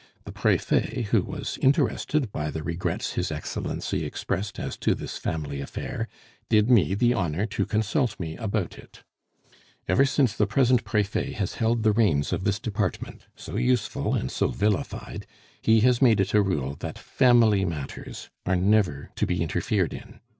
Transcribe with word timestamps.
The 0.23 0.31
Prefet, 0.31 1.09
who 1.09 1.21
was 1.21 1.59
interested 1.61 2.31
by 2.31 2.49
the 2.49 2.63
regrets 2.63 3.13
his 3.13 3.31
Excellency 3.31 4.03
expressed 4.03 4.57
as 4.57 4.75
to 4.77 4.95
this 4.95 5.17
family 5.19 5.61
affair, 5.61 6.07
did 6.49 6.71
me 6.71 6.95
the 6.95 7.13
honor 7.13 7.45
to 7.45 7.67
consult 7.67 8.19
me 8.19 8.35
about 8.35 8.79
it. 8.79 9.03
"Ever 9.87 10.05
since 10.05 10.33
the 10.35 10.47
present 10.47 10.83
Prefet 10.85 11.33
has 11.33 11.53
held 11.61 11.83
the 11.83 11.91
reins 11.93 12.33
of 12.33 12.45
this 12.45 12.57
department 12.57 13.27
so 13.35 13.57
useful 13.57 14.15
and 14.15 14.31
so 14.31 14.47
vilified 14.47 15.27
he 15.61 15.81
has 15.81 16.01
made 16.01 16.19
it 16.19 16.33
a 16.33 16.41
rule 16.41 16.75
that 16.79 16.97
family 16.97 17.63
matters 17.63 18.31
are 18.43 18.55
never 18.55 19.11
to 19.17 19.27
be 19.27 19.43
interfered 19.43 19.93
in. 19.93 20.19